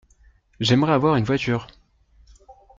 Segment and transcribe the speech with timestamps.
[0.59, 1.67] J’aimerais avoir une voiture.